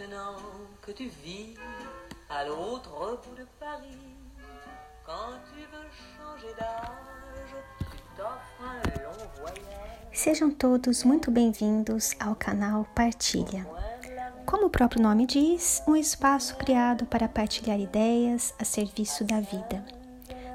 maintenant 0.00 0.36
que 0.80 0.92
tu 0.92 1.08
vis 1.22 1.54
à 2.30 2.44
l'autre 2.44 3.20
bout 3.22 3.36
de 3.36 3.46
Paris, 3.58 3.98
quand 5.04 5.34
tu 5.52 5.60
veux 5.60 5.88
changer 6.16 6.54
d'âge, 6.58 7.54
tu 7.78 7.96
t'offres 8.16 8.62
un 8.62 9.02
long 9.02 9.28
voyage. 9.36 9.60
Sejam 10.12 10.50
todos 10.50 11.04
muito 11.04 11.30
bem-vindos 11.30 12.14
ao 12.18 12.34
canal 12.34 12.86
Partilha. 12.94 13.66
Como 14.46 14.66
o 14.66 14.70
próprio 14.70 15.02
nome 15.02 15.26
diz, 15.26 15.82
um 15.86 15.94
espaço 15.94 16.56
criado 16.56 17.04
para 17.04 17.28
partilhar 17.28 17.78
ideias 17.78 18.54
a 18.58 18.64
serviço 18.64 19.22
da 19.24 19.40
vida. 19.40 19.84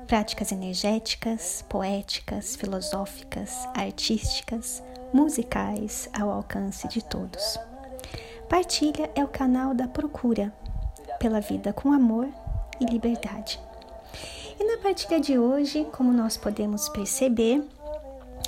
Práticas 0.08 0.52
energéticas, 0.52 1.64
poéticas, 1.70 2.55
filosóficas, 2.55 3.52
artísticas, 3.76 4.82
musicais 5.14 6.09
ao 6.14 6.32
alcance 6.32 6.88
de 6.88 7.04
todos. 7.04 7.59
Partilha 8.49 9.09
é 9.16 9.23
o 9.23 9.27
canal 9.27 9.73
da 9.73 9.88
procura 9.88 10.53
pela 11.20 11.41
vida 11.41 11.73
com 11.73 11.91
amor 11.91 12.27
e 12.80 12.86
liberdade. 12.86 13.59
E 14.59 14.63
na 14.63 14.77
partilha 14.81 15.20
de 15.20 15.38
hoje, 15.38 15.86
como 15.91 16.13
nós 16.13 16.38
podemos 16.38 16.88
perceber, 16.89 17.63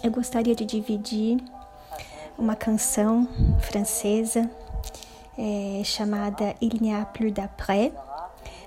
eu 0.04 0.12
gostaria 0.12 0.56
de 0.56 0.66
dividir 0.66 1.44
uma 2.38 2.56
canção 2.56 3.28
francesa 3.60 4.50
é, 5.38 5.82
chamada 5.84 6.56
Il 6.62 6.80
n'y 6.80 6.94
a 6.94 7.06
plus 7.06 7.32
d'après, 7.32 7.92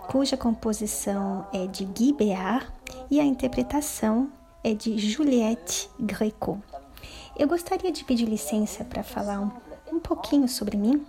cuja 0.08 0.36
composição 0.36 1.46
é 1.52 1.66
de 1.68 1.84
Guy 1.84 2.12
Béard 2.12 2.66
e 3.08 3.20
a 3.20 3.24
interpretação 3.24 4.30
é 4.64 4.74
de 4.74 4.98
Juliette 4.98 5.88
Greco. 5.98 6.60
Eu 7.38 7.46
gostaria 7.46 7.92
de 7.92 8.04
pedir 8.04 8.26
licença 8.26 8.84
para 8.84 9.04
falar 9.04 9.40
um, 9.40 9.50
um 9.92 10.00
pouquinho 10.00 10.48
sobre 10.48 10.76
mim, 10.76 11.06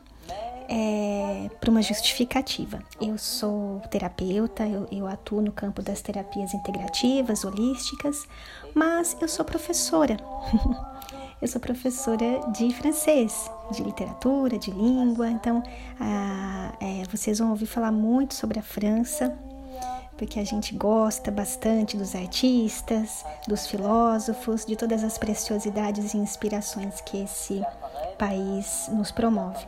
é, 0.72 1.50
para 1.60 1.70
uma 1.70 1.82
justificativa. 1.82 2.80
Eu 3.00 3.18
sou 3.18 3.82
terapeuta, 3.92 4.66
eu, 4.66 4.88
eu, 4.90 5.06
atuo 5.06 5.42
no 5.42 5.52
campo 5.52 5.82
das 5.82 6.02
terapias 6.02 6.54
integrativas, 6.54 7.44
holísticas, 7.44 8.26
mas 8.74 9.18
eu 9.20 9.28
sou 9.28 9.44
professora. 9.44 10.16
eu 11.42 11.48
sou 11.48 11.60
professora 11.60 12.40
de 12.54 12.74
francês, 12.74 13.52
de 13.72 13.84
literatura, 13.84 14.58
de 14.58 14.72
língua, 14.72 15.30
então 15.30 15.62
ah, 16.00 16.72
é, 16.80 17.04
vocês 17.12 17.40
vão 17.40 17.50
ouvir 17.50 17.66
falar 17.66 17.92
muito 17.92 18.34
sobre 18.34 18.58
a 18.58 18.64
França, 18.64 19.38
porque 20.18 20.40
a 20.40 20.46
gente 20.46 20.74
gosta 20.74 21.30
bastante 21.32 21.98
dos 21.98 22.16
artistas, 22.16 23.26
dos 23.46 23.68
filósofos, 23.68 24.66
de 24.66 24.78
todas 24.78 25.04
as 25.04 25.18
preciosidades 25.18 26.14
e 26.14 26.18
inspirações 26.18 27.02
que 27.02 27.24
esse 27.24 27.62
país 28.18 28.90
nos 28.94 29.12
promove 29.12 29.66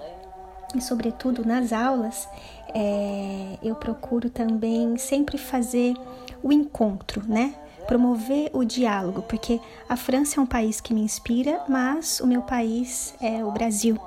e, 0.75 0.81
sobretudo, 0.81 1.45
nas 1.45 1.71
aulas, 1.71 2.27
é, 2.73 3.57
eu 3.61 3.75
procuro 3.75 4.29
também 4.29 4.97
sempre 4.97 5.37
fazer 5.37 5.93
o 6.41 6.51
encontro, 6.51 7.23
né? 7.27 7.55
Promover 7.87 8.49
o 8.53 8.63
diálogo, 8.63 9.21
porque 9.23 9.59
a 9.87 9.95
França 9.95 10.39
é 10.39 10.43
um 10.43 10.45
país 10.45 10.79
que 10.79 10.93
me 10.93 11.01
inspira, 11.01 11.61
mas 11.67 12.19
o 12.19 12.27
meu 12.27 12.41
país 12.41 13.13
é 13.21 13.43
o 13.43 13.51
Brasil. 13.51 13.97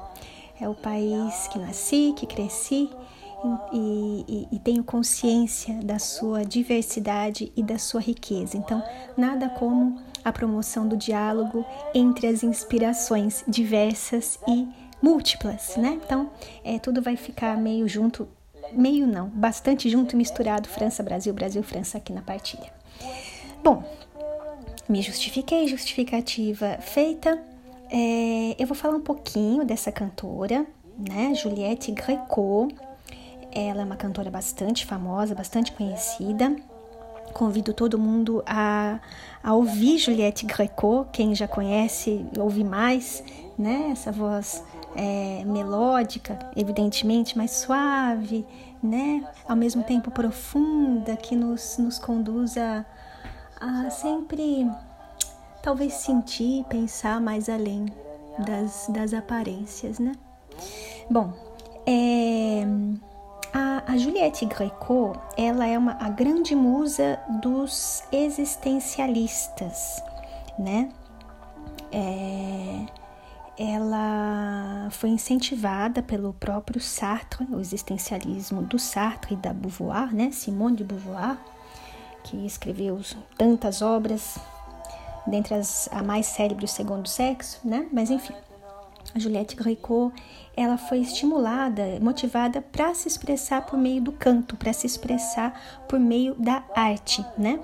É 0.60 0.68
o 0.68 0.74
país 0.74 1.48
que 1.48 1.58
nasci, 1.58 2.14
que 2.16 2.26
cresci 2.26 2.88
e, 3.72 4.24
e, 4.26 4.48
e, 4.52 4.58
tenho 4.58 4.82
consciência 4.82 5.74
da 5.82 5.98
sua 5.98 6.44
diversidade 6.44 7.52
e 7.54 7.62
da 7.62 7.78
sua 7.78 8.00
riqueza. 8.00 8.56
Então, 8.56 8.82
nada 9.16 9.48
como 9.50 10.00
a 10.24 10.32
promoção 10.32 10.88
do 10.88 10.96
diálogo 10.96 11.64
entre 11.94 12.26
as 12.26 12.42
inspirações 12.42 13.44
diversas 13.46 14.38
e 14.48 14.66
múltiplas, 15.02 15.76
né? 15.76 16.00
Então, 16.04 16.30
é, 16.64 16.78
tudo 16.78 17.02
vai 17.02 17.16
ficar 17.16 17.56
meio 17.56 17.88
junto, 17.88 18.28
meio 18.72 19.06
não, 19.06 19.28
bastante 19.28 19.88
junto 19.88 20.14
e 20.14 20.16
misturado, 20.16 20.68
França, 20.68 21.02
Brasil, 21.02 21.32
Brasil, 21.32 21.62
França 21.62 21.98
aqui 21.98 22.12
na 22.12 22.22
partilha. 22.22 22.72
Bom, 23.62 23.82
me 24.88 25.02
justifiquei, 25.02 25.66
justificativa 25.66 26.78
feita. 26.80 27.42
É, 27.90 28.56
eu 28.58 28.66
vou 28.66 28.76
falar 28.76 28.96
um 28.96 29.00
pouquinho 29.00 29.64
dessa 29.64 29.90
cantora, 29.90 30.66
né? 30.96 31.34
Juliette 31.34 31.90
Greco. 31.92 32.68
Ela 33.52 33.82
é 33.82 33.84
uma 33.84 33.96
cantora 33.96 34.30
bastante 34.30 34.84
famosa, 34.86 35.34
bastante 35.34 35.72
conhecida. 35.72 36.54
Convido 37.32 37.72
todo 37.74 37.98
mundo 37.98 38.42
a, 38.46 39.00
a 39.42 39.54
ouvir 39.54 39.98
Juliette 39.98 40.46
Greco. 40.46 41.06
Quem 41.12 41.34
já 41.34 41.48
conhece, 41.48 42.24
ouve 42.38 42.62
mais, 42.62 43.22
né? 43.58 43.88
Essa 43.92 44.12
voz 44.12 44.62
é, 44.96 45.44
melódica, 45.44 46.38
evidentemente, 46.56 47.36
mas 47.36 47.50
suave, 47.50 48.46
né? 48.82 49.24
Ao 49.46 49.54
mesmo 49.54 49.82
tempo 49.82 50.10
profunda, 50.10 51.16
que 51.16 51.36
nos, 51.36 51.76
nos 51.78 51.98
conduz 51.98 52.56
a, 52.56 52.84
a 53.60 53.90
sempre, 53.90 54.68
talvez, 55.62 55.92
sentir, 55.94 56.64
pensar 56.64 57.20
mais 57.20 57.48
além 57.48 57.86
das, 58.38 58.86
das 58.88 59.12
aparências, 59.12 59.98
né? 59.98 60.12
Bom, 61.10 61.32
é, 61.86 62.64
a, 63.52 63.92
a 63.92 63.96
Juliette 63.98 64.46
Greco, 64.46 65.12
ela 65.36 65.66
é 65.66 65.78
uma, 65.78 65.92
a 66.00 66.08
grande 66.08 66.54
musa 66.54 67.18
dos 67.42 68.02
existencialistas, 68.10 70.02
né? 70.58 70.88
É, 71.92 72.86
ela 73.58 74.88
foi 74.90 75.10
incentivada 75.10 76.02
pelo 76.02 76.32
próprio 76.34 76.80
Sartre, 76.80 77.46
o 77.50 77.60
existencialismo 77.60 78.62
do 78.62 78.78
Sartre 78.78 79.34
e 79.34 79.36
da 79.36 79.52
Beauvoir, 79.52 80.14
né? 80.14 80.30
Simone 80.30 80.76
de 80.76 80.84
Beauvoir, 80.84 81.38
que 82.22 82.44
escreveu 82.44 83.00
tantas 83.38 83.80
obras, 83.80 84.38
dentre 85.26 85.54
as 85.54 85.88
a 85.90 86.02
mais 86.02 86.26
célebre, 86.26 86.66
o 86.66 86.68
Segundo 86.68 87.08
Sexo, 87.08 87.60
né? 87.64 87.86
Mas 87.92 88.10
enfim, 88.10 88.34
a 89.14 89.18
Juliette 89.18 89.56
Greco, 89.56 90.12
ela 90.54 90.76
foi 90.76 91.00
estimulada, 91.00 91.98
motivada 92.00 92.60
para 92.60 92.94
se 92.94 93.08
expressar 93.08 93.64
por 93.64 93.78
meio 93.78 94.02
do 94.02 94.12
canto, 94.12 94.56
para 94.56 94.72
se 94.72 94.86
expressar 94.86 95.58
por 95.88 95.98
meio 95.98 96.34
da 96.34 96.62
arte, 96.74 97.24
né? 97.38 97.60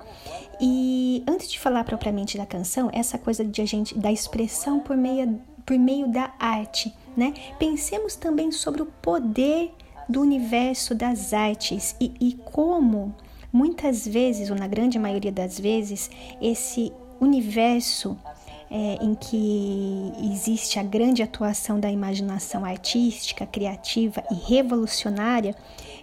E 0.60 1.24
antes 1.28 1.50
de 1.50 1.59
falar 1.59 1.84
propriamente 1.84 2.38
da 2.38 2.47
canção, 2.47 2.88
essa 2.92 3.19
coisa 3.19 3.44
de 3.44 3.60
a 3.60 3.66
gente 3.66 3.98
da 3.98 4.12
expressão 4.12 4.80
por 4.80 4.97
meio 4.97 5.41
por 5.64 5.78
meio 5.78 6.08
da 6.08 6.32
arte, 6.38 6.94
né? 7.16 7.34
Pensemos 7.58 8.16
também 8.16 8.50
sobre 8.52 8.82
o 8.82 8.86
poder 8.86 9.72
do 10.08 10.20
universo 10.20 10.94
das 10.94 11.32
artes 11.32 11.96
e, 12.00 12.12
e 12.20 12.34
como 12.34 13.14
muitas 13.52 14.06
vezes, 14.06 14.50
ou 14.50 14.56
na 14.56 14.66
grande 14.66 14.98
maioria 14.98 15.30
das 15.30 15.60
vezes, 15.60 16.10
esse 16.40 16.92
universo 17.20 18.16
é, 18.70 18.98
em 19.04 19.14
que 19.14 20.12
existe 20.32 20.78
a 20.78 20.82
grande 20.82 21.22
atuação 21.22 21.78
da 21.78 21.90
imaginação 21.90 22.64
artística, 22.64 23.44
criativa 23.44 24.24
e 24.30 24.34
revolucionária, 24.34 25.54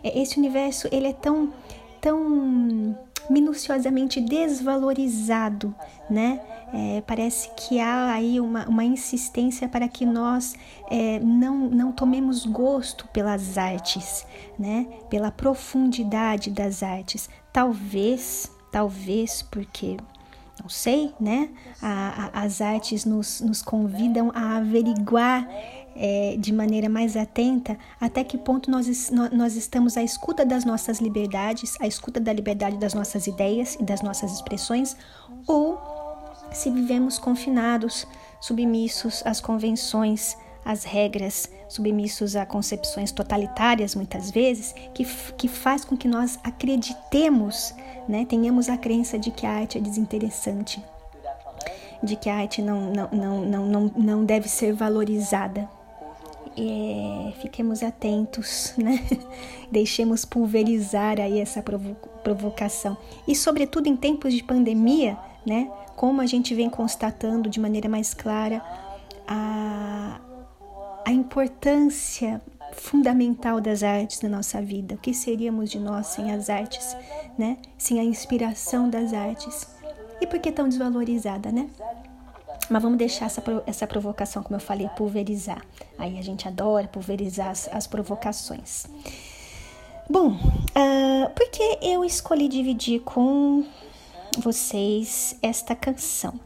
é, 0.03 0.21
esse 0.21 0.37
universo 0.37 0.87
ele 0.91 1.07
é 1.07 1.13
tão, 1.13 1.51
tão 1.99 2.95
minuciosamente 3.29 4.19
desvalorizado, 4.19 5.73
né? 6.09 6.41
É, 6.73 7.01
parece 7.05 7.49
que 7.55 7.79
há 7.79 8.13
aí 8.13 8.39
uma, 8.39 8.67
uma 8.67 8.83
insistência 8.83 9.67
para 9.67 9.87
que 9.87 10.05
nós 10.05 10.55
é, 10.89 11.19
não, 11.19 11.69
não 11.69 11.91
tomemos 11.91 12.45
gosto 12.45 13.07
pelas 13.07 13.57
artes, 13.57 14.25
né? 14.57 14.87
Pela 15.09 15.31
profundidade 15.31 16.49
das 16.49 16.83
artes. 16.83 17.29
Talvez, 17.51 18.51
talvez 18.71 19.41
porque 19.41 19.97
não 20.61 20.69
sei, 20.69 21.13
né? 21.19 21.49
A, 21.81 22.31
a, 22.33 22.43
as 22.43 22.61
artes 22.61 23.05
nos, 23.05 23.41
nos 23.41 23.61
convidam 23.61 24.31
a 24.35 24.57
averiguar 24.57 25.47
é, 25.99 26.37
de 26.39 26.53
maneira 26.53 26.87
mais 26.87 27.17
atenta 27.17 27.77
até 27.99 28.23
que 28.23 28.37
ponto 28.37 28.71
nós, 28.71 29.11
nós 29.33 29.55
estamos 29.57 29.97
à 29.97 30.01
escuta 30.01 30.45
das 30.45 30.63
nossas 30.63 30.99
liberdades, 30.99 31.75
à 31.81 31.85
escuta 31.85 32.21
da 32.21 32.31
liberdade 32.31 32.77
das 32.77 32.93
nossas 32.93 33.27
ideias 33.27 33.75
e 33.75 33.83
das 33.83 34.01
nossas 34.01 34.31
expressões, 34.31 34.95
ou 35.45 35.77
se 36.53 36.71
vivemos 36.71 37.19
confinados, 37.19 38.07
submissos 38.39 39.21
às 39.25 39.41
convenções, 39.41 40.37
às 40.63 40.85
regras, 40.85 41.49
submissos 41.67 42.35
a 42.37 42.45
concepções 42.45 43.11
totalitárias 43.11 43.93
muitas 43.93 44.31
vezes, 44.31 44.73
que, 44.93 45.05
que 45.37 45.47
faz 45.49 45.83
com 45.83 45.97
que 45.97 46.07
nós 46.07 46.39
acreditemos, 46.43 47.73
né, 48.07 48.25
tenhamos 48.25 48.69
a 48.69 48.77
crença 48.77 49.19
de 49.19 49.31
que 49.31 49.45
a 49.45 49.51
arte 49.51 49.77
é 49.77 49.81
desinteressante, 49.81 50.81
de 52.01 52.15
que 52.15 52.29
a 52.29 52.37
arte 52.37 52.61
não, 52.61 52.91
não, 52.91 53.09
não, 53.11 53.65
não, 53.65 53.91
não, 53.95 54.25
deve 54.25 54.47
ser 54.47 54.73
valorizada 54.73 55.69
é, 56.59 57.31
fiquemos 57.41 57.81
atentos, 57.83 58.73
né? 58.77 59.05
Deixemos 59.71 60.25
pulverizar 60.25 61.19
aí 61.19 61.39
essa 61.39 61.61
provo 61.61 61.95
provocação. 62.23 62.97
E 63.27 63.33
sobretudo 63.33 63.87
em 63.87 63.95
tempos 63.95 64.33
de 64.33 64.43
pandemia, 64.43 65.17
né? 65.45 65.71
Como 65.95 66.21
a 66.21 66.25
gente 66.25 66.53
vem 66.53 66.69
constatando 66.69 67.49
de 67.49 67.59
maneira 67.59 67.87
mais 67.87 68.13
clara 68.13 68.61
a, 69.27 70.19
a 71.05 71.11
importância 71.11 72.41
fundamental 72.73 73.61
das 73.61 73.83
artes 73.83 74.21
na 74.21 74.29
nossa 74.29 74.61
vida. 74.61 74.95
O 74.95 74.97
que 74.97 75.13
seríamos 75.13 75.69
de 75.69 75.79
nós 75.79 76.07
sem 76.07 76.31
as 76.31 76.49
artes, 76.49 76.95
né? 77.37 77.57
Sem 77.77 77.99
a 77.99 78.03
inspiração 78.03 78.89
das 78.89 79.13
artes. 79.13 79.67
E 80.21 80.27
por 80.27 80.39
que 80.39 80.51
tão 80.51 80.67
desvalorizada, 80.67 81.51
né? 81.51 81.69
Mas 82.69 82.81
vamos 82.81 82.97
deixar 82.97 83.25
essa, 83.25 83.43
essa 83.65 83.87
provocação, 83.87 84.43
como 84.43 84.55
eu 84.55 84.59
falei, 84.59 84.87
pulverizar. 84.89 85.61
Aí 85.97 86.19
a 86.19 86.21
gente 86.21 86.47
adora 86.47 86.87
pulverizar 86.87 87.49
as, 87.49 87.67
as 87.71 87.87
provocações. 87.87 88.85
Bom, 90.09 90.31
uh, 90.31 91.29
por 91.35 91.49
que 91.49 91.79
eu 91.81 92.03
escolhi 92.03 92.47
dividir 92.47 93.01
com 93.01 93.65
vocês 94.37 95.35
esta 95.41 95.75
canção? 95.75 96.39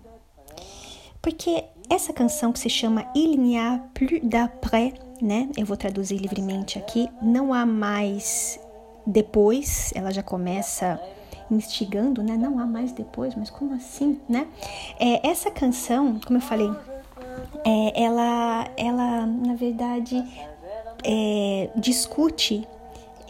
Porque 1.22 1.64
essa 1.90 2.12
canção 2.12 2.52
que 2.52 2.60
se 2.60 2.70
chama 2.70 3.06
Il 3.16 3.38
n'y 3.38 3.58
a 3.58 3.80
plus 3.94 4.20
d'après, 4.22 4.94
né? 5.22 5.50
Eu 5.58 5.66
vou 5.66 5.78
traduzir 5.78 6.18
livremente 6.18 6.78
aqui. 6.78 7.08
Não 7.22 7.54
há 7.54 7.66
mais 7.66 8.60
depois, 9.06 9.92
ela 9.96 10.12
já 10.12 10.24
começa 10.24 11.00
instigando, 11.54 12.22
né? 12.24 12.36
Não 12.38 12.60
há 12.60 12.66
mais 12.66 12.92
depois, 12.92 13.36
mas 13.36 13.50
como 13.50 13.74
assim, 13.74 14.20
né? 14.28 14.48
É, 15.00 15.28
essa 15.28 15.50
canção, 15.52 16.20
como 16.26 16.38
eu 16.38 16.42
falei, 16.42 16.70
é, 17.66 18.04
ela, 18.04 18.68
ela 18.78 19.26
na 19.26 19.56
verdade 19.56 20.24
é, 21.04 21.70
discute 21.76 22.68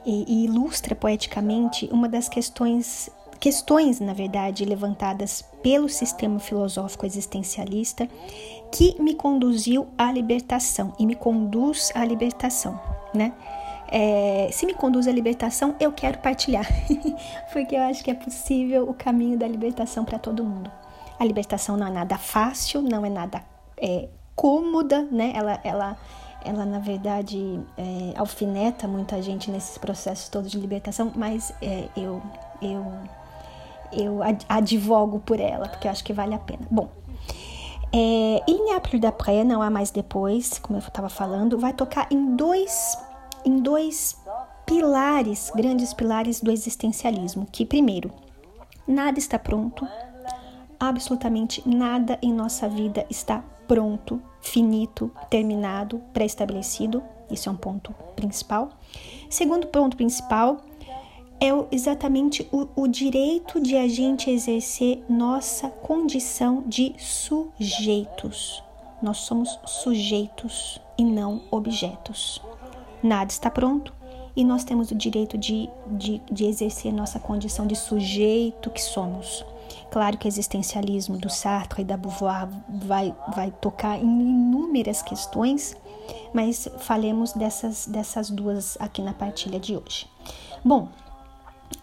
e, 0.06 0.26
e 0.28 0.46
ilustra 0.46 0.96
poeticamente 0.96 1.88
uma 1.92 2.10
das 2.10 2.28
questões 2.28 3.10
questões, 3.40 4.00
na 4.00 4.14
verdade, 4.14 4.64
levantadas 4.64 5.44
pelo 5.62 5.90
sistema 5.90 6.40
filosófico 6.40 7.06
existencialista 7.06 8.08
que 8.72 8.96
me 9.02 9.16
conduziu 9.16 9.86
à 9.98 10.10
libertação 10.14 10.94
e 10.98 11.06
me 11.06 11.14
conduz 11.14 11.92
à 11.94 12.06
libertação, 12.06 12.80
né? 13.14 13.34
É, 13.88 14.50
se 14.52 14.66
me 14.66 14.74
conduz 14.74 15.08
à 15.08 15.12
libertação, 15.12 15.76
eu 15.80 15.92
quero 15.92 16.18
partilhar, 16.20 16.66
porque 17.52 17.76
eu 17.76 17.82
acho 17.84 18.04
que 18.04 18.10
é 18.10 18.14
possível 18.14 18.90
o 18.90 18.94
caminho 18.94 19.38
da 19.38 19.48
libertação 19.48 20.04
para 20.04 20.18
todo 20.18 20.44
mundo. 20.44 20.72
A 21.20 21.26
libertação 21.26 21.78
não 21.78 21.88
é 21.88 21.92
nada 21.92 22.18
fácil, 22.18 22.82
não 22.82 23.06
é 23.06 23.10
nada 23.10 23.44
é, 23.78 24.10
cômoda, 24.36 25.04
né? 25.12 25.32
Ela, 25.36 25.60
ela, 25.64 25.98
ela 26.44 26.66
na 26.66 26.80
verdade 26.80 27.60
é, 27.78 28.18
alfineta 28.18 28.88
muita 28.88 29.22
gente 29.22 29.52
nesses 29.52 29.78
processos 29.78 30.28
todos 30.28 30.52
de 30.52 30.60
libertação, 30.60 31.12
mas 31.16 31.54
é, 31.62 31.88
eu, 31.96 32.22
eu, 32.62 32.86
eu 33.92 34.20
advogo 34.50 35.20
por 35.20 35.40
ela, 35.40 35.68
porque 35.68 35.88
eu 35.88 35.92
acho 35.92 36.04
que 36.04 36.14
vale 36.14 36.34
a 36.34 36.40
pena. 36.40 36.66
Bom, 36.72 36.90
é, 37.96 38.42
Il 38.48 38.64
n'y 38.64 38.72
a 38.72 38.80
plus 38.80 39.00
d'après, 39.00 39.46
não 39.46 39.62
há 39.62 39.70
mais 39.70 39.92
depois, 39.92 40.58
como 40.58 40.80
eu 40.80 40.82
estava 40.82 41.10
falando, 41.10 41.60
vai 41.60 41.74
tocar 41.74 42.08
em 42.10 42.36
dois 42.36 42.98
em 43.46 43.60
dois 43.60 44.18
pilares, 44.66 45.52
grandes 45.56 45.94
pilares 45.94 46.42
do 46.42 46.52
existencialismo, 46.52 47.48
que 47.52 47.66
primeiro, 47.66 48.12
nada 48.88 49.20
está 49.20 49.38
pronto, 49.38 49.88
absolutamente 50.80 51.62
nada 51.68 52.18
em 52.22 52.34
nossa 52.34 52.68
vida 52.68 53.06
está 53.10 53.44
pronto, 53.68 54.22
finito, 54.42 55.12
terminado, 55.30 56.02
pré-estabelecido. 56.14 57.04
Isso 57.30 57.50
é 57.50 57.52
um 57.52 57.56
ponto 57.56 57.94
principal. 58.16 58.70
Segundo 59.30 59.68
ponto 59.68 59.96
principal 59.96 60.58
é 61.40 61.50
exatamente 61.72 62.48
o, 62.52 62.68
o 62.76 62.88
direito 62.88 63.62
de 63.62 63.76
a 63.76 63.88
gente 63.88 64.30
exercer 64.30 65.04
nossa 65.10 65.70
condição 65.70 66.64
de 66.66 66.94
sujeitos. 66.98 68.64
Nós 69.02 69.18
somos 69.18 69.60
sujeitos 69.66 70.80
e 70.98 71.04
não 71.04 71.42
objetos 71.52 72.42
nada 73.04 73.32
está 73.32 73.50
pronto 73.50 73.94
e 74.36 74.44
nós 74.44 74.64
temos 74.64 74.92
o 74.92 74.96
direito 74.96 75.38
de, 75.38 75.70
de, 75.88 76.22
de 76.32 76.46
exercer 76.46 76.92
nossa 76.92 77.20
condição 77.20 77.68
de 77.68 77.76
sujeito 77.76 78.70
que 78.70 78.82
somos. 78.82 79.46
Claro 79.92 80.18
que 80.18 80.28
o 80.28 80.30
existencialismo 80.30 81.18
do 81.18 81.30
Sartre 81.30 81.82
e 81.82 81.86
da 81.86 81.96
Beauvoir 81.96 82.48
vai, 82.68 83.16
vai 83.36 83.52
tocar 83.52 83.98
em 83.98 84.04
inúmeras 84.04 85.02
questões, 85.02 85.76
mas 86.34 86.68
falemos 86.80 87.34
dessas, 87.34 87.86
dessas 87.86 88.30
duas 88.30 88.76
aqui 88.80 89.02
na 89.02 89.14
partilha 89.14 89.60
de 89.60 89.78
hoje. 89.78 90.08
Bom, 90.66 90.90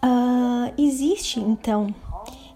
uh, 0.03 0.73
existe 0.77 1.39
então 1.39 1.93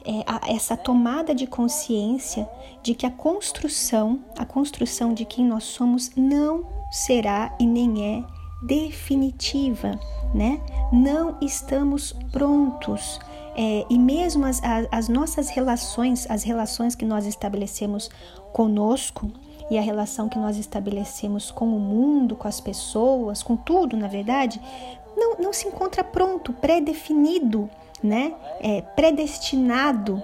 é, 0.04 0.24
a, 0.28 0.54
essa 0.54 0.76
tomada 0.76 1.34
de 1.34 1.48
consciência 1.48 2.50
de 2.84 2.94
que 2.94 3.06
a 3.06 3.12
construção, 3.12 4.20
a 4.38 4.46
construção 4.46 5.14
de 5.14 5.24
quem 5.24 5.46
nós 5.46 5.64
somos 5.64 6.12
não 6.16 6.66
será 6.92 7.56
e 7.60 7.66
nem 7.66 8.20
é 8.20 8.35
definitiva, 8.66 10.00
né? 10.34 10.60
Não 10.92 11.38
estamos 11.42 12.14
prontos. 12.32 13.20
É, 13.58 13.86
e 13.90 13.98
mesmo 13.98 14.46
as, 14.46 14.62
as 14.92 15.08
nossas 15.08 15.50
relações, 15.50 16.30
as 16.30 16.44
relações 16.44 16.94
que 16.94 17.06
nós 17.06 17.26
estabelecemos 17.26 18.10
conosco 18.52 19.32
e 19.70 19.78
a 19.78 19.82
relação 19.82 20.28
que 20.28 20.38
nós 20.38 20.58
estabelecemos 20.58 21.52
com 21.52 21.66
o 21.66 21.80
mundo, 21.80 22.36
com 22.36 22.48
as 22.48 22.60
pessoas, 22.60 23.42
com 23.42 23.56
tudo, 23.56 23.96
na 23.98 24.08
verdade, 24.08 24.62
não, 25.16 25.38
não 25.38 25.54
se 25.54 25.68
encontra 25.68 26.04
pronto, 26.04 26.54
pré-definido, 26.54 27.70
né? 28.04 28.34
É, 28.60 28.82
predestinado 28.82 30.22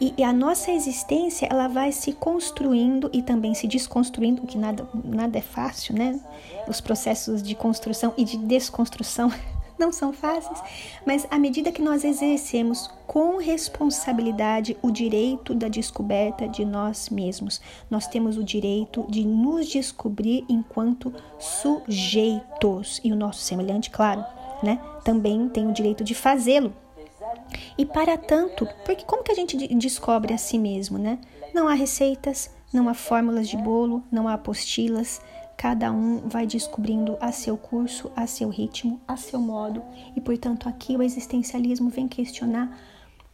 e, 0.00 0.14
e, 0.16 0.24
a 0.24 0.32
nossa 0.32 0.70
existência 0.70 1.46
ela 1.50 1.68
vai 1.68 1.92
se 1.92 2.12
construindo 2.12 3.10
e 3.12 3.20
também 3.20 3.52
se 3.52 3.66
desconstruindo, 3.66 4.42
o 4.42 4.46
que 4.46 4.56
nada, 4.56 4.88
nada 5.04 5.38
é 5.38 5.42
fácil, 5.42 5.94
né? 5.94 6.18
Os 6.66 6.80
processos 6.80 7.42
de 7.42 7.54
construção 7.54 8.14
e 8.16 8.24
de 8.24 8.38
desconstrução 8.38 9.30
não 9.78 9.92
são 9.92 10.12
fáceis, 10.12 10.62
mas 11.06 11.26
à 11.30 11.38
medida 11.38 11.70
que 11.70 11.82
nós 11.82 12.04
exercemos 12.04 12.90
com 13.06 13.36
responsabilidade 13.36 14.76
o 14.82 14.90
direito 14.90 15.54
da 15.54 15.68
descoberta 15.68 16.48
de 16.48 16.64
nós 16.64 17.10
mesmos, 17.10 17.60
nós 17.90 18.06
temos 18.06 18.36
o 18.36 18.44
direito 18.44 19.06
de 19.08 19.24
nos 19.26 19.68
descobrir 19.68 20.44
enquanto 20.48 21.12
sujeitos 21.38 23.00
e 23.04 23.12
o 23.12 23.16
nosso 23.16 23.40
semelhante, 23.40 23.90
claro, 23.90 24.24
né? 24.62 24.80
Também 25.04 25.48
tem 25.48 25.66
o 25.66 25.72
direito 25.72 26.02
de 26.04 26.14
fazê-lo 26.14 26.72
e 27.76 27.84
para 27.86 28.16
tanto, 28.16 28.68
porque 28.84 29.04
como 29.04 29.22
que 29.22 29.32
a 29.32 29.34
gente 29.34 29.56
descobre 29.74 30.34
a 30.34 30.38
si 30.38 30.58
mesmo, 30.58 30.98
né? 30.98 31.18
Não 31.54 31.66
há 31.68 31.74
receitas, 31.74 32.50
não 32.72 32.88
há 32.88 32.94
fórmulas 32.94 33.48
de 33.48 33.56
bolo, 33.56 34.02
não 34.10 34.28
há 34.28 34.34
apostilas. 34.34 35.20
Cada 35.56 35.92
um 35.92 36.28
vai 36.28 36.46
descobrindo 36.46 37.18
a 37.20 37.32
seu 37.32 37.56
curso, 37.56 38.10
a 38.16 38.26
seu 38.26 38.48
ritmo, 38.48 39.00
a 39.06 39.16
seu 39.16 39.40
modo. 39.40 39.82
E 40.16 40.20
portanto, 40.20 40.68
aqui 40.68 40.96
o 40.96 41.02
existencialismo 41.02 41.90
vem 41.90 42.08
questionar, 42.08 42.78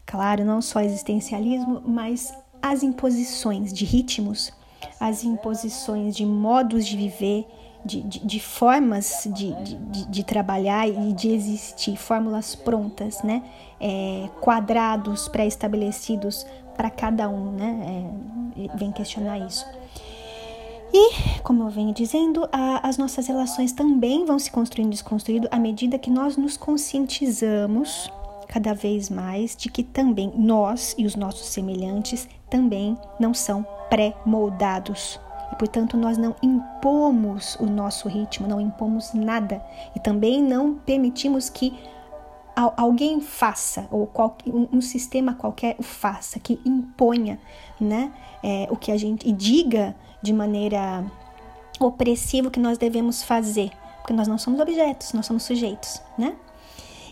claro, 0.05 0.45
não 0.45 0.61
só 0.61 0.81
existencialismo, 0.81 1.83
mas 1.87 2.35
as 2.61 2.83
imposições 2.83 3.73
de 3.73 3.85
ritmos, 3.85 4.53
as 4.99 5.23
imposições 5.23 6.17
de 6.17 6.27
modos 6.27 6.87
de 6.87 6.97
viver, 6.97 7.47
de, 7.87 8.03
de, 8.03 8.27
de 8.27 8.41
formas 8.41 9.29
de, 9.33 9.53
de, 9.63 10.07
de, 10.07 10.25
trabalhar 10.25 10.89
e 10.89 11.13
de 11.13 11.31
existir, 11.31 11.97
fórmulas 11.97 12.55
prontas, 12.55 13.23
né? 13.23 13.43
É, 13.81 14.29
quadrados 14.41 15.29
pré-estabelecidos 15.29 16.45
para 16.77 16.91
cada 16.91 17.29
um, 17.29 17.53
né? 17.53 18.11
É, 18.57 18.77
vem 18.77 18.93
questionar 18.93 19.39
isso. 19.39 19.65
E, 20.93 21.41
como 21.43 21.63
eu 21.63 21.69
venho 21.69 21.93
dizendo, 21.93 22.49
a, 22.53 22.87
as 22.89 22.97
nossas 22.97 23.27
relações 23.27 23.73
também 23.73 24.25
vão 24.25 24.39
se 24.39 24.51
construindo 24.51 24.89
e 24.89 24.91
desconstruindo 24.93 25.49
à 25.51 25.59
medida 25.59 25.99
que 25.99 26.11
nós 26.11 26.37
nos 26.37 26.57
conscientizamos 26.57 28.11
cada 28.49 28.73
vez 28.73 29.11
mais 29.11 29.57
de 29.57 29.69
que 29.71 29.83
também 29.83 30.33
nós 30.37 30.95
e 30.97 31.05
os 31.05 31.17
nossos 31.17 31.49
semelhantes 31.49 32.29
também 32.49 32.97
não 33.19 33.35
são 33.35 33.67
pré-moldados 33.91 35.21
e, 35.53 35.57
portanto, 35.57 35.97
nós 35.97 36.19
não 36.19 36.35
impomos 36.43 37.57
o 37.57 37.67
nosso 37.67 38.09
ritmo, 38.09 38.49
não 38.49 38.61
impomos 38.61 39.13
nada. 39.13 39.63
E 39.95 40.01
também 40.01 40.43
não 40.43 40.75
permitimos 40.75 41.49
que 41.49 41.73
alguém 42.77 43.21
faça 43.21 43.87
ou 43.91 44.11
um 44.73 44.81
sistema 44.81 45.35
qualquer 45.35 45.77
o 45.79 45.83
faça, 45.83 46.41
que 46.41 46.59
imponha, 46.65 47.39
né, 47.79 48.11
é, 48.43 48.67
o 48.71 48.77
que 48.77 48.91
a 48.91 48.97
gente 48.97 49.29
e 49.29 49.33
diga 49.33 49.95
de 50.23 50.33
maneira 50.33 51.05
opressiva 51.79 52.49
o 52.49 52.51
que 52.51 52.59
nós 52.59 52.79
devemos 52.79 53.23
fazer, 53.23 53.71
porque 53.99 54.15
nós 54.15 54.27
não 54.27 54.39
somos 54.39 54.59
objetos, 54.59 55.13
nós 55.13 55.27
somos 55.27 55.43
sujeitos, 55.43 56.01
né? 56.17 56.35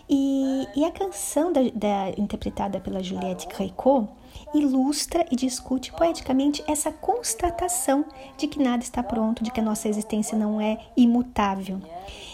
E, 0.09 0.67
e 0.75 0.85
a 0.85 0.91
canção 0.91 1.51
da, 1.51 1.61
da, 1.73 2.09
interpretada 2.17 2.79
pela 2.79 3.01
Juliette 3.01 3.47
Gréco 3.47 4.07
ilustra 4.53 5.25
e 5.31 5.35
discute 5.35 5.91
poeticamente 5.91 6.63
essa 6.67 6.91
constatação 6.91 8.05
de 8.37 8.47
que 8.47 8.61
nada 8.61 8.83
está 8.83 9.03
pronto, 9.03 9.43
de 9.43 9.51
que 9.51 9.59
a 9.59 9.63
nossa 9.63 9.87
existência 9.87 10.37
não 10.37 10.59
é 10.59 10.77
imutável. 10.95 11.81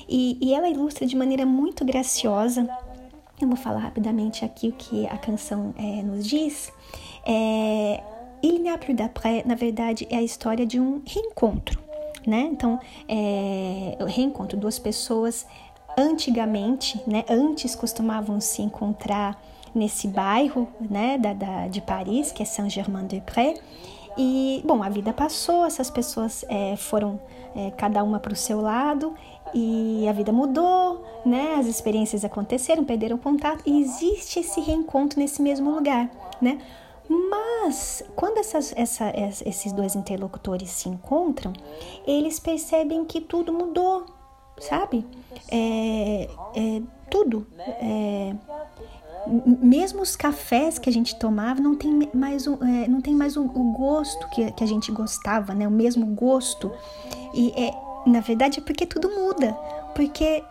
E, 0.07 0.37
e 0.41 0.53
ela 0.53 0.69
ilustra 0.69 1.05
de 1.05 1.15
maneira 1.15 1.45
muito 1.45 1.85
graciosa. 1.85 2.67
Eu 3.41 3.47
vou 3.47 3.57
falar 3.57 3.79
rapidamente 3.79 4.45
aqui 4.45 4.69
o 4.69 4.73
que 4.73 5.07
a 5.07 5.17
canção 5.17 5.73
é, 5.77 6.03
nos 6.03 6.25
diz. 6.27 6.71
É, 7.25 8.03
Il 8.43 8.59
n'y 8.59 8.69
a 8.69 8.77
plus 8.77 8.95
d'après, 8.95 9.45
na 9.45 9.53
verdade, 9.53 10.07
é 10.09 10.17
a 10.17 10.23
história 10.23 10.65
de 10.65 10.79
um 10.79 11.01
reencontro 11.05 11.79
né? 12.25 12.49
Então, 12.51 12.79
é, 13.07 13.97
o 13.99 14.05
reencontro 14.05 14.57
duas 14.57 14.79
pessoas 14.79 15.45
antigamente, 15.97 17.01
né? 17.07 17.23
Antes 17.29 17.75
costumavam 17.75 18.39
se 18.39 18.61
encontrar 18.61 19.41
nesse 19.73 20.07
bairro, 20.07 20.67
né? 20.79 21.17
Da, 21.17 21.33
da 21.33 21.67
de 21.67 21.81
Paris, 21.81 22.31
que 22.31 22.41
é 22.43 22.45
Saint-Germain-des-Prés. 22.45 23.59
E, 24.17 24.61
bom, 24.65 24.83
a 24.83 24.89
vida 24.89 25.13
passou, 25.13 25.65
essas 25.65 25.89
pessoas 25.89 26.43
é, 26.49 26.75
foram 26.75 27.19
é, 27.55 27.71
cada 27.71 28.03
uma 28.03 28.19
para 28.19 28.33
o 28.33 28.35
seu 28.35 28.61
lado 28.61 29.13
e 29.53 30.05
a 30.07 30.11
vida 30.11 30.31
mudou, 30.31 31.05
né? 31.25 31.55
As 31.57 31.65
experiências 31.65 32.23
aconteceram, 32.23 32.83
perderam 32.83 33.17
contato 33.17 33.63
e 33.65 33.81
existe 33.81 34.39
esse 34.39 34.59
reencontro 34.61 35.19
nesse 35.19 35.41
mesmo 35.41 35.71
lugar, 35.71 36.09
né? 36.41 36.59
Mas 37.09 38.03
quando 38.15 38.37
essas, 38.37 38.73
essa, 38.77 39.11
esses 39.45 39.73
dois 39.73 39.95
interlocutores 39.95 40.69
se 40.69 40.87
encontram, 40.87 41.51
eles 42.07 42.39
percebem 42.39 43.03
que 43.03 43.19
tudo 43.19 43.51
mudou, 43.51 44.05
sabe? 44.57 45.05
É, 45.49 46.29
é, 46.55 46.81
tudo. 47.09 47.45
É, 47.59 48.33
mesmo 49.27 50.01
os 50.01 50.15
cafés 50.15 50.79
que 50.79 50.89
a 50.89 50.93
gente 50.93 51.15
tomava 51.15 51.61
não 51.61 51.75
tem 51.75 52.09
mais, 52.13 52.47
um, 52.47 52.55
é, 52.63 52.87
não 52.87 53.01
tem 53.01 53.15
mais 53.15 53.37
um, 53.37 53.45
o 53.45 53.71
gosto 53.71 54.27
que, 54.29 54.51
que 54.51 54.63
a 54.63 54.67
gente 54.67 54.91
gostava, 54.91 55.53
né? 55.53 55.67
O 55.67 55.71
mesmo 55.71 56.05
gosto. 56.07 56.71
E 57.33 57.51
é, 57.55 57.73
na 58.09 58.19
verdade 58.19 58.59
é 58.59 58.61
porque 58.63 58.85
tudo 58.85 59.09
muda. 59.09 59.53
Porque 59.93 60.43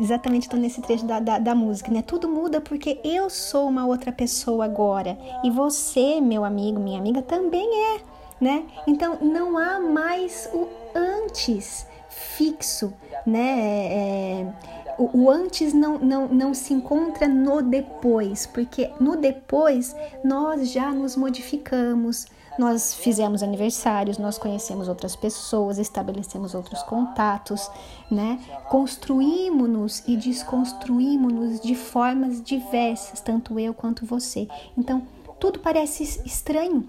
exatamente 0.00 0.44
estou 0.44 0.58
nesse 0.58 0.80
trecho 0.80 1.04
da, 1.04 1.18
da, 1.18 1.38
da, 1.38 1.54
música, 1.54 1.90
né? 1.90 2.02
Tudo 2.02 2.28
muda 2.28 2.60
porque 2.60 3.00
eu 3.02 3.28
sou 3.28 3.68
uma 3.68 3.86
outra 3.86 4.12
pessoa 4.12 4.64
agora 4.64 5.18
e 5.42 5.50
você, 5.50 6.20
meu 6.20 6.44
amigo, 6.44 6.78
minha 6.78 6.98
amiga, 6.98 7.22
também 7.22 7.68
é, 7.94 8.00
né? 8.40 8.64
Então 8.86 9.18
não 9.20 9.58
há 9.58 9.80
mais 9.80 10.48
o 10.52 10.68
antes 10.94 11.86
fixo, 12.08 12.92
né? 13.26 13.58
É, 13.90 14.46
o, 14.98 15.24
o, 15.24 15.30
antes 15.30 15.72
não, 15.72 15.98
não, 15.98 16.28
não 16.28 16.54
se 16.54 16.74
encontra 16.74 17.26
no 17.28 17.62
depois, 17.62 18.46
porque 18.46 18.90
no 19.00 19.16
depois 19.16 19.94
nós 20.24 20.70
já 20.70 20.92
nos 20.92 21.16
modificamos, 21.16 22.26
nós 22.58 22.94
fizemos 22.94 23.42
aniversários, 23.42 24.18
nós 24.18 24.38
conhecemos 24.38 24.88
outras 24.88 25.16
pessoas, 25.16 25.78
estabelecemos 25.78 26.54
outros 26.54 26.82
contatos, 26.82 27.70
né? 28.10 28.38
Construímos-nos 28.68 30.02
e 30.06 30.16
desconstruímos-nos 30.16 31.60
de 31.60 31.74
formas 31.74 32.42
diversas, 32.42 33.20
tanto 33.20 33.58
eu 33.58 33.72
quanto 33.72 34.04
você. 34.04 34.46
Então, 34.76 35.02
tudo 35.40 35.60
parece 35.60 36.02
estranho, 36.24 36.88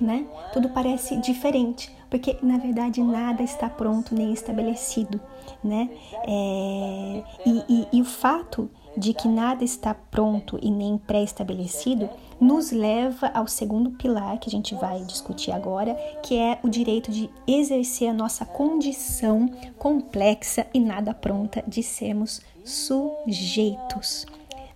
né? 0.00 0.26
Tudo 0.52 0.68
parece 0.70 1.16
diferente, 1.18 1.94
porque 2.10 2.36
na 2.42 2.58
verdade 2.58 3.02
nada 3.02 3.42
está 3.42 3.68
pronto 3.68 4.14
nem 4.14 4.32
estabelecido, 4.32 5.20
né? 5.62 5.88
É, 6.26 7.22
e, 7.46 7.64
e, 7.68 7.88
e 7.92 8.00
o 8.00 8.04
fato 8.04 8.70
de 8.96 9.12
que 9.12 9.28
nada 9.28 9.62
está 9.62 9.94
pronto 9.94 10.58
e 10.62 10.70
nem 10.70 10.96
pré-estabelecido 10.96 12.08
nos 12.40 12.70
leva 12.70 13.30
ao 13.34 13.46
segundo 13.46 13.90
pilar 13.90 14.38
que 14.38 14.48
a 14.48 14.50
gente 14.50 14.74
vai 14.74 15.00
discutir 15.04 15.52
agora, 15.52 15.94
que 16.22 16.36
é 16.36 16.58
o 16.62 16.68
direito 16.68 17.10
de 17.10 17.30
exercer 17.46 18.08
a 18.08 18.14
nossa 18.14 18.44
condição 18.44 19.50
complexa 19.78 20.66
e 20.72 20.80
nada 20.80 21.12
pronta 21.14 21.62
de 21.66 21.82
sermos 21.82 22.40
sujeitos. 22.64 24.26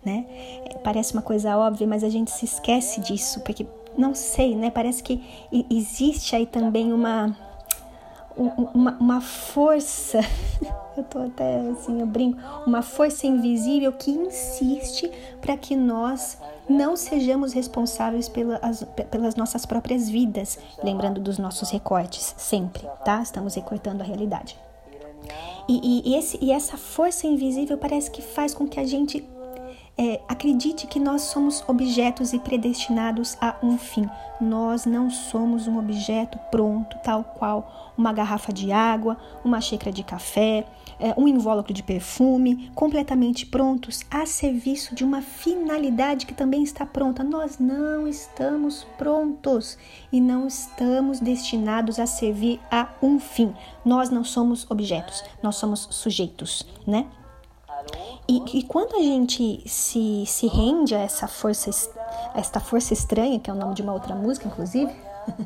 Né? 0.05 0.25
É, 0.65 0.79
parece 0.79 1.13
uma 1.13 1.23
coisa 1.23 1.57
óbvia, 1.59 1.87
mas 1.87 2.03
a 2.03 2.09
gente 2.09 2.31
se 2.31 2.45
esquece 2.47 3.01
disso, 3.01 3.41
porque 3.41 3.67
não 3.97 4.15
sei, 4.15 4.55
né? 4.55 4.71
Parece 4.71 5.03
que 5.03 5.23
existe 5.71 6.35
aí 6.37 6.47
também 6.47 6.93
uma 6.93 7.37
uma, 8.37 8.97
uma 8.99 9.21
força, 9.21 10.21
eu 10.97 11.05
tô 11.05 11.19
até 11.19 11.61
assim, 11.69 12.01
eu 12.01 12.07
brinco, 12.07 12.39
uma 12.67 12.81
força 12.81 13.27
invisível 13.27 13.93
que 13.93 14.11
insiste 14.11 15.11
para 15.41 15.57
que 15.57 15.77
nós 15.77 16.39
não 16.69 16.97
sejamos 16.97 17.53
responsáveis 17.53 18.29
pelas, 18.29 18.85
pelas 19.11 19.35
nossas 19.35 19.67
próprias 19.67 20.09
vidas, 20.09 20.59
lembrando 20.83 21.21
dos 21.21 21.39
nossos 21.39 21.71
recortes, 21.71 22.35
sempre, 22.39 22.87
tá? 23.05 23.21
Estamos 23.21 23.55
recortando 23.55 24.01
a 24.01 24.05
realidade. 24.05 24.57
E, 25.69 25.81
e, 25.83 26.11
e, 26.11 26.17
esse, 26.17 26.39
e 26.41 26.51
essa 26.51 26.77
força 26.77 27.27
invisível 27.27 27.77
parece 27.77 28.11
que 28.11 28.23
faz 28.23 28.55
com 28.55 28.67
que 28.67 28.81
a 28.81 28.87
gente 28.87 29.21
é, 30.01 30.19
acredite 30.27 30.87
que 30.87 30.99
nós 30.99 31.21
somos 31.21 31.63
objetos 31.69 32.33
e 32.33 32.39
predestinados 32.39 33.37
a 33.39 33.55
um 33.63 33.77
fim. 33.77 34.09
Nós 34.41 34.87
não 34.87 35.11
somos 35.11 35.69
um 35.69 35.79
objeto 35.79 36.39
pronto, 36.51 36.97
tal 37.05 37.23
qual 37.23 37.93
uma 37.99 38.11
garrafa 38.11 38.51
de 38.51 38.73
água, 38.73 39.19
uma 39.45 39.61
xícara 39.61 39.93
de 39.93 40.03
café, 40.03 40.67
é, 40.99 41.13
um 41.19 41.29
invólucro 41.29 41.75
de 41.75 41.83
perfume, 41.83 42.71
completamente 42.75 43.45
prontos 43.45 44.01
a 44.11 44.25
serviço 44.25 44.95
de 44.95 45.05
uma 45.05 45.21
finalidade 45.21 46.25
que 46.25 46.33
também 46.33 46.63
está 46.63 46.87
pronta. 46.87 47.23
Nós 47.23 47.59
não 47.59 48.09
estamos 48.09 48.87
prontos 48.97 49.77
e 50.11 50.19
não 50.19 50.47
estamos 50.47 51.21
destinados 51.21 52.01
a 52.01 52.07
servir 52.07 52.59
a 52.71 52.89
um 53.03 53.21
fim. 53.21 53.53
Nós 53.85 54.09
não 54.09 54.25
somos 54.25 54.67
objetos, 54.71 55.23
nós 55.43 55.57
somos 55.57 55.89
sujeitos, 55.91 56.67
né? 56.87 57.05
E, 58.31 58.59
e, 58.59 58.63
quando 58.63 58.95
a 58.95 59.03
gente 59.03 59.61
se, 59.67 60.25
se 60.25 60.47
rende 60.47 60.95
a 60.95 61.01
essa 61.01 61.27
força, 61.27 61.69
a 62.33 62.39
esta 62.39 62.61
força 62.61 62.93
estranha, 62.93 63.41
que 63.41 63.51
é 63.51 63.53
o 63.53 63.57
nome 63.57 63.75
de 63.75 63.83
uma 63.83 63.93
outra 63.93 64.15
música, 64.15 64.47
inclusive, 64.47 64.93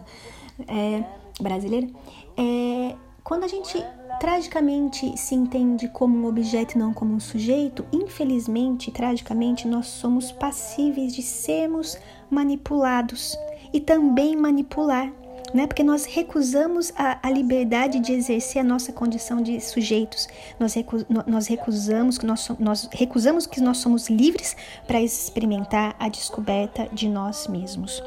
é, 0.68 1.02
brasileira, 1.40 1.88
é, 2.36 2.94
quando 3.22 3.44
a 3.44 3.48
gente 3.48 3.82
tragicamente 4.20 5.16
se 5.16 5.34
entende 5.34 5.88
como 5.88 6.14
um 6.14 6.28
objeto 6.28 6.74
e 6.74 6.78
não 6.78 6.92
como 6.92 7.14
um 7.14 7.20
sujeito, 7.20 7.86
infelizmente, 7.90 8.90
tragicamente, 8.90 9.66
nós 9.66 9.86
somos 9.86 10.30
passíveis 10.30 11.14
de 11.14 11.22
sermos 11.22 11.96
manipulados 12.28 13.34
e 13.72 13.80
também 13.80 14.36
manipular 14.36 15.10
né? 15.54 15.68
Porque 15.68 15.84
nós 15.84 16.04
recusamos 16.04 16.92
a, 16.96 17.18
a 17.22 17.30
liberdade 17.30 18.00
de 18.00 18.12
exercer 18.12 18.60
a 18.60 18.64
nossa 18.64 18.92
condição 18.92 19.40
de 19.40 19.60
sujeitos. 19.60 20.26
Nós, 20.58 20.74
recu, 20.74 21.06
nós 21.26 21.46
recusamos 21.46 22.18
que 22.18 22.26
nós, 22.26 22.48
nós 22.58 22.88
recusamos 22.92 23.46
que 23.46 23.60
nós 23.60 23.78
somos 23.78 24.10
livres 24.10 24.56
para 24.84 25.00
experimentar 25.00 25.94
a 25.98 26.08
descoberta 26.08 26.88
de 26.92 27.08
nós 27.08 27.46
mesmos. 27.46 28.02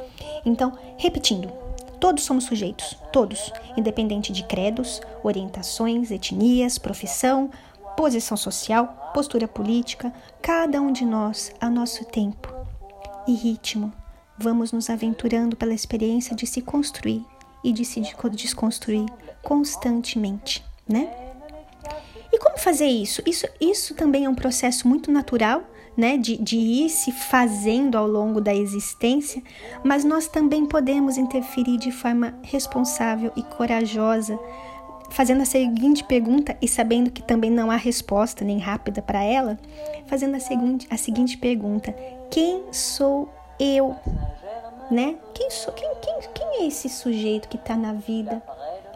Então, 0.45 0.77
repetindo, 0.97 1.49
Todos 1.99 2.25
somos 2.25 2.43
sujeitos, 2.43 2.95
todos, 3.11 3.51
independente 3.75 4.31
de 4.31 4.43
credos, 4.43 5.01
orientações, 5.23 6.11
etnias, 6.11 6.77
profissão, 6.77 7.49
posição 7.95 8.37
social, 8.37 9.11
postura 9.15 9.47
política, 9.47 10.13
cada 10.39 10.79
um 10.79 10.91
de 10.91 11.03
nós, 11.03 11.51
a 11.59 11.71
nosso 11.71 12.05
tempo 12.05 12.53
e 13.27 13.33
ritmo, 13.33 13.91
vamos 14.37 14.71
nos 14.71 14.91
aventurando 14.91 15.55
pela 15.55 15.73
experiência 15.73 16.35
de 16.35 16.45
se 16.45 16.61
construir 16.61 17.25
e 17.63 17.71
de 17.71 17.83
se 17.83 18.01
desconstruir 18.31 19.05
constantemente, 19.41 20.63
né? 20.87 21.09
E 22.31 22.39
como 22.39 22.57
fazer 22.57 22.87
isso? 22.87 23.21
Isso, 23.25 23.47
isso 23.59 23.95
também 23.95 24.25
é 24.25 24.29
um 24.29 24.35
processo 24.35 24.87
muito 24.87 25.11
natural, 25.11 25.63
né? 25.95 26.17
De, 26.17 26.37
de 26.37 26.57
ir 26.57 26.89
se 26.89 27.11
fazendo 27.11 27.97
ao 27.97 28.07
longo 28.07 28.39
da 28.39 28.53
existência, 28.53 29.41
mas 29.83 30.03
nós 30.03 30.27
também 30.27 30.65
podemos 30.65 31.17
interferir 31.17 31.77
de 31.77 31.91
forma 31.91 32.37
responsável 32.43 33.31
e 33.35 33.41
corajosa, 33.41 34.37
fazendo 35.09 35.41
a 35.41 35.45
seguinte 35.45 36.03
pergunta 36.03 36.57
e 36.61 36.67
sabendo 36.67 37.09
que 37.09 37.23
também 37.23 37.49
não 37.49 37.71
há 37.71 37.75
resposta 37.75 38.43
nem 38.43 38.59
rápida 38.59 39.01
para 39.01 39.23
ela, 39.23 39.57
fazendo 40.05 40.35
a 40.35 40.39
seguinte, 40.39 40.87
a 40.89 40.97
seguinte 40.97 41.37
pergunta: 41.37 41.95
quem 42.29 42.63
sou 42.71 43.29
eu? 43.59 43.95
Né? 44.89 45.17
Quem, 45.33 45.47
quem, 45.49 45.95
quem, 46.01 46.19
quem 46.33 46.47
é 46.61 46.67
esse 46.67 46.89
sujeito 46.89 47.47
que 47.47 47.57
está 47.57 47.75
na 47.75 47.93
vida, 47.93 48.41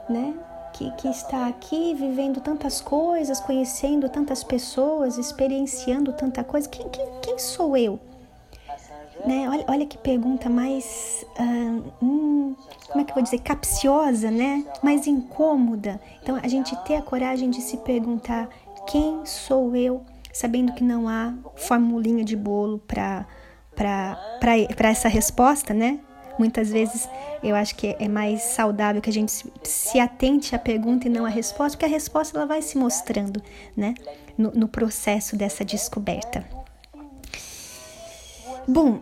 né? 0.10 0.34
Que, 0.74 0.90
que 0.92 1.08
está 1.08 1.48
aqui 1.48 1.94
vivendo 1.94 2.40
tantas 2.40 2.80
coisas, 2.80 3.40
conhecendo 3.40 4.08
tantas 4.08 4.44
pessoas, 4.44 5.18
experienciando 5.18 6.14
tanta 6.14 6.44
coisa. 6.44 6.68
Quem, 6.70 6.88
quem, 6.90 7.06
quem 7.22 7.38
sou 7.38 7.76
eu? 7.76 8.00
Né? 9.26 9.48
Olha, 9.50 9.66
olha 9.68 9.86
que 9.86 9.98
pergunta 9.98 10.50
mais, 10.50 11.26
uh, 11.40 11.94
hum, 12.04 12.56
como 12.88 13.02
é 13.02 13.04
que 13.04 13.12
eu 13.12 13.16
vou 13.16 13.24
dizer, 13.24 13.40
capciosa, 13.40 14.32
né? 14.32 14.66
Mais 14.82 15.06
incômoda. 15.06 16.00
Então, 16.24 16.40
a 16.42 16.48
gente 16.48 16.76
ter 16.84 16.96
a 16.96 17.02
coragem 17.02 17.50
de 17.50 17.62
se 17.62 17.78
perguntar 17.78 18.50
quem 18.88 19.24
sou 19.26 19.76
eu, 19.76 20.04
sabendo 20.34 20.74
que 20.74 20.84
não 20.84 21.08
há 21.08 21.34
formulinha 21.56 22.24
de 22.24 22.36
bolo 22.36 22.80
para 22.80 23.28
para 24.40 24.90
essa 24.90 25.08
resposta, 25.08 25.74
né? 25.74 26.00
Muitas 26.38 26.70
vezes 26.72 27.08
eu 27.44 27.56
acho 27.56 27.76
que 27.76 27.96
é 28.00 28.08
mais 28.08 28.42
saudável 28.42 29.02
que 29.02 29.10
a 29.10 29.14
gente 29.14 29.32
se 29.64 30.00
atente 30.00 30.56
à 30.56 30.60
pergunta 30.60 31.08
e 31.08 31.10
não 31.10 31.26
à 31.26 31.30
resposta, 31.30 31.78
porque 31.78 31.86
a 31.86 31.90
resposta 31.94 32.38
ela 32.38 32.48
vai 32.48 32.62
se 32.62 32.78
mostrando, 32.78 33.42
né? 33.76 33.94
No, 34.38 34.52
no 34.52 34.68
processo 34.68 35.36
dessa 35.36 35.64
descoberta. 35.64 36.46
Bom, 38.68 39.00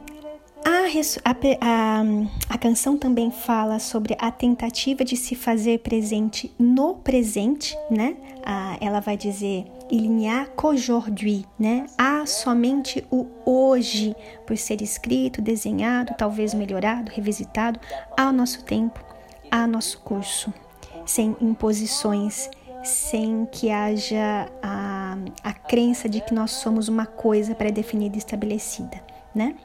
A, 0.65 1.31
a, 1.61 2.03
a, 2.49 2.57
canção 2.57 2.97
também 2.97 3.31
fala 3.31 3.79
sobre 3.79 4.15
a 4.19 4.31
tentativa 4.31 5.05
de 5.05 5.15
se 5.15 5.35
fazer 5.35 5.79
presente 5.79 6.53
no 6.59 6.95
presente, 6.95 7.77
né? 7.89 8.17
Ah, 8.45 8.77
ela 8.81 8.99
vai 8.99 9.15
dizer 9.15 9.65
il 9.89 10.09
n'y 10.09 10.29
a 10.29 10.45
qu'aujourd'hui, 10.45 11.45
né? 11.59 11.85
Há 11.97 12.25
somente 12.25 13.05
o 13.11 13.27
hoje 13.45 14.15
por 14.45 14.57
ser 14.57 14.81
escrito, 14.81 15.41
desenhado, 15.41 16.13
talvez 16.17 16.53
melhorado, 16.53 17.11
revisitado 17.11 17.79
ao 18.17 18.31
nosso 18.31 18.63
tempo, 18.63 19.03
ao 19.51 19.67
nosso 19.67 19.99
curso, 20.01 20.53
sem 21.05 21.35
imposições, 21.41 22.49
sem 22.83 23.45
que 23.51 23.69
haja 23.69 24.49
a, 24.61 25.17
a 25.43 25.53
crença 25.53 26.07
de 26.07 26.21
que 26.21 26.33
nós 26.33 26.51
somos 26.51 26.87
uma 26.87 27.05
coisa 27.05 27.55
pré-definida 27.55 28.15
e 28.15 28.19
estabelecida, 28.19 29.01
né? 29.33 29.55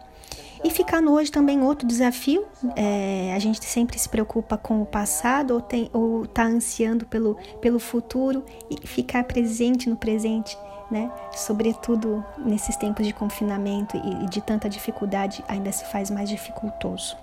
E 0.64 0.70
ficar 0.70 1.02
no 1.02 1.12
hoje 1.12 1.30
também 1.30 1.60
outro 1.60 1.86
desafio. 1.86 2.46
É, 2.74 3.34
a 3.36 3.38
gente 3.38 3.62
sempre 3.66 3.98
se 3.98 4.08
preocupa 4.08 4.56
com 4.56 4.80
o 4.80 4.86
passado 4.86 5.52
ou, 5.52 5.60
tem, 5.60 5.90
ou 5.92 6.26
tá 6.26 6.44
ansiando 6.46 7.04
pelo, 7.04 7.36
pelo 7.60 7.78
futuro 7.78 8.42
e 8.70 8.86
ficar 8.86 9.24
presente 9.24 9.90
no 9.90 9.96
presente, 9.96 10.56
né? 10.90 11.12
Sobretudo 11.32 12.24
nesses 12.38 12.76
tempos 12.76 13.06
de 13.06 13.12
confinamento 13.12 13.94
e, 13.98 14.24
e 14.24 14.26
de 14.30 14.40
tanta 14.40 14.66
dificuldade, 14.66 15.44
ainda 15.46 15.70
se 15.70 15.84
faz 15.84 16.10
mais 16.10 16.30
dificultoso. 16.30 17.14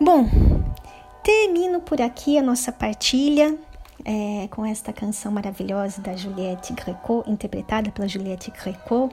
Bom, 0.00 0.28
termino 1.22 1.80
por 1.80 2.02
aqui 2.02 2.36
a 2.36 2.42
nossa 2.42 2.72
partilha. 2.72 3.56
É, 4.02 4.48
com 4.50 4.64
esta 4.64 4.94
canção 4.94 5.30
maravilhosa 5.30 6.00
da 6.00 6.16
Juliette 6.16 6.72
Greco, 6.72 7.22
interpretada 7.26 7.90
pela 7.90 8.08
Juliette 8.08 8.50
Greco, 8.50 9.10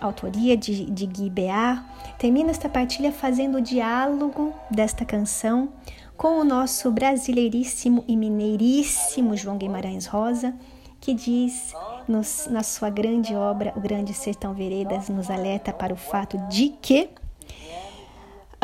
autoria 0.00 0.56
de, 0.56 0.84
de 0.86 1.06
Guy 1.06 1.30
Bear, 1.30 1.84
termina 2.18 2.50
esta 2.50 2.68
partilha 2.68 3.12
fazendo 3.12 3.58
o 3.58 3.60
diálogo 3.60 4.52
desta 4.70 5.04
canção 5.04 5.70
com 6.16 6.40
o 6.40 6.44
nosso 6.44 6.90
brasileiríssimo 6.90 8.04
e 8.08 8.16
mineiríssimo 8.16 9.36
João 9.36 9.56
Guimarães 9.56 10.06
Rosa, 10.06 10.52
que 11.00 11.14
diz 11.14 11.72
nos, 12.08 12.48
na 12.50 12.62
sua 12.62 12.90
grande 12.90 13.34
obra, 13.34 13.72
O 13.76 13.80
Grande 13.80 14.12
Sertão 14.12 14.52
Veredas, 14.52 15.08
nos 15.08 15.30
alerta 15.30 15.72
para 15.72 15.92
o 15.92 15.96
fato 15.96 16.36
de 16.48 16.70
que 16.82 17.08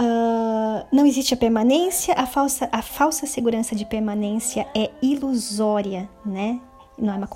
uh, 0.01 0.87
não 0.93 1.07
existe 1.07 1.35
a 1.35 1.37
permanência, 1.37 2.15
a 2.15 2.27
falsa, 2.27 2.69
a 2.73 2.83
falsa 2.83 3.27
segurança 3.27 3.77
de 3.77 3.85
permanência 3.85 4.67
é 4.75 4.91
ilusória, 5.01 6.09
né? 6.25 6.61
Não 6.97 7.15
é 7.15 7.17
uma, 7.17 7.29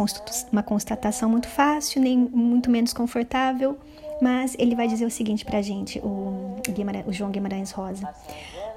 uma 0.53 0.63
constatação 0.63 1.29
muito 1.29 1.49
fácil, 1.49 2.01
nem 2.01 2.17
muito 2.17 2.71
menos 2.71 2.93
confortável, 2.93 3.79
mas 4.21 4.55
ele 4.59 4.75
vai 4.75 4.89
dizer 4.89 5.05
o 5.05 5.11
seguinte 5.11 5.45
para 5.45 5.59
a 5.59 5.63
gente, 5.63 5.99
o, 6.01 6.57
o 7.07 7.13
João 7.13 7.31
Guimarães 7.31 7.71
Rosa, 7.71 8.09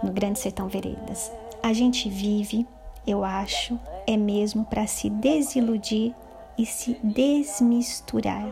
no 0.04 0.12
Grande 0.12 0.40
Sertão 0.40 0.68
Veredas. 0.68 1.32
A 1.62 1.74
gente 1.74 2.10
vive, 2.10 2.66
eu 3.06 3.24
acho, 3.24 3.80
é 4.08 4.18
mesmo 4.18 4.66
para 4.66 4.88
se 4.88 5.10
desiludir 5.10 6.14
e 6.58 6.66
se 6.66 6.98
desmisturar. 7.04 8.48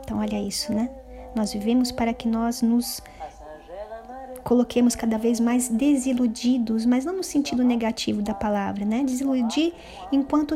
Então, 0.00 0.18
olha 0.18 0.40
isso, 0.40 0.72
né? 0.72 0.88
Nós 1.34 1.52
vivemos 1.52 1.92
para 1.92 2.14
que 2.14 2.26
nós 2.26 2.62
nos 2.62 3.02
coloquemos 4.42 4.96
cada 4.96 5.18
vez 5.18 5.38
mais 5.38 5.68
desiludidos, 5.68 6.86
mas 6.86 7.04
não 7.04 7.16
no 7.16 7.22
sentido 7.22 7.62
negativo 7.62 8.22
da 8.22 8.32
palavra, 8.32 8.84
né? 8.84 9.04
Desiludir 9.04 9.74
enquanto 10.10 10.54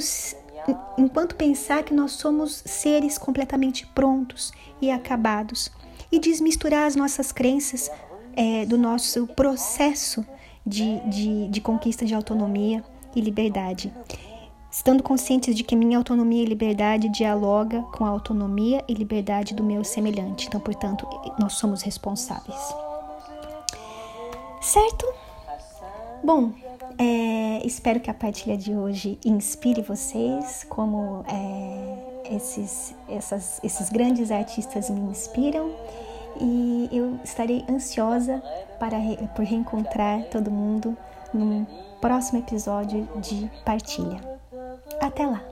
enquanto 0.96 1.34
pensar 1.34 1.82
que 1.82 1.94
nós 1.94 2.12
somos 2.12 2.62
seres 2.64 3.18
completamente 3.18 3.86
prontos 3.88 4.52
e 4.80 4.90
acabados 4.90 5.70
e 6.10 6.18
desmisturar 6.18 6.86
as 6.86 6.96
nossas 6.96 7.32
crenças 7.32 7.90
é, 8.34 8.64
do 8.66 8.78
nosso 8.78 9.26
processo 9.28 10.24
de, 10.66 11.00
de, 11.08 11.48
de 11.48 11.60
conquista 11.60 12.04
de 12.04 12.14
autonomia 12.14 12.84
e 13.14 13.20
liberdade. 13.20 13.92
Estando 14.70 15.02
conscientes 15.02 15.54
de 15.54 15.62
que 15.62 15.76
minha 15.76 15.98
autonomia 15.98 16.42
e 16.42 16.46
liberdade 16.46 17.10
dialoga 17.10 17.82
com 17.94 18.06
a 18.06 18.08
autonomia 18.08 18.82
e 18.88 18.94
liberdade 18.94 19.54
do 19.54 19.62
meu 19.62 19.84
semelhante. 19.84 20.46
Então, 20.46 20.60
portanto, 20.60 21.06
nós 21.38 21.54
somos 21.54 21.82
responsáveis. 21.82 22.58
Certo? 24.62 25.06
Bom, 26.24 26.52
é, 26.98 27.66
espero 27.66 27.98
que 27.98 28.08
a 28.08 28.14
partilha 28.14 28.56
de 28.56 28.76
hoje 28.76 29.18
inspire 29.24 29.82
vocês, 29.82 30.64
como 30.68 31.24
é, 31.26 32.34
esses, 32.36 32.94
essas, 33.08 33.60
esses 33.64 33.90
grandes 33.90 34.30
artistas 34.30 34.88
me 34.88 35.00
inspiram. 35.00 35.74
E 36.40 36.88
eu 36.92 37.18
estarei 37.24 37.64
ansiosa 37.68 38.40
para, 38.78 38.96
por 39.34 39.44
reencontrar 39.44 40.22
todo 40.30 40.48
mundo 40.48 40.96
num 41.34 41.66
próximo 42.00 42.38
episódio 42.38 43.06
de 43.20 43.50
Partilha. 43.64 44.20
Até 45.00 45.26
lá! 45.26 45.42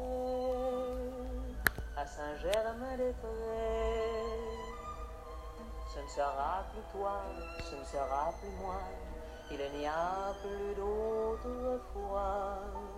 Ce 5.92 6.00
ne 6.00 6.09
sera 6.09 6.64
plus 6.72 6.85
toi, 6.92 7.11
ce 7.68 7.74
ne 7.74 7.85
sera 7.85 8.33
plus 8.40 8.52
moi. 8.62 9.10
Il 9.52 9.58
n'y 9.78 9.86
a 9.86 10.32
plus 10.42 10.74
d'autre 10.76 11.80
foi. 11.92 12.89